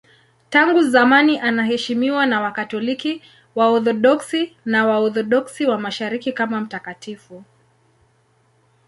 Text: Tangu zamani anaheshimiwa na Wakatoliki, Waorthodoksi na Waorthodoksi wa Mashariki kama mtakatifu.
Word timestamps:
Tangu 0.49 0.83
zamani 0.83 1.39
anaheshimiwa 1.39 2.25
na 2.25 2.41
Wakatoliki, 2.41 3.21
Waorthodoksi 3.55 4.55
na 4.65 4.85
Waorthodoksi 4.87 5.65
wa 5.65 5.77
Mashariki 5.79 6.33
kama 6.33 6.61
mtakatifu. 6.61 7.43